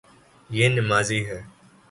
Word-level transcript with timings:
یے 0.49 0.65
نمازی 0.75 1.19
ہے 1.27 1.39